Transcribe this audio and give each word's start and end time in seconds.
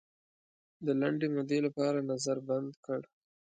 د 0.85 0.87
لنډې 1.01 1.27
مودې 1.35 1.59
لپاره 1.67 2.05
نظر 2.11 2.37
بند 2.47 2.71
کړ. 2.85 3.01